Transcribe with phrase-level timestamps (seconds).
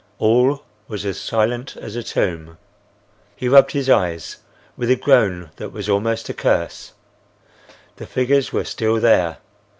[0.17, 2.57] All was as silent as a tomb.
[3.35, 4.37] He rubbed his eyes,
[4.75, 6.93] with a groan that was almost a curse.
[7.97, 9.37] The figures were still there.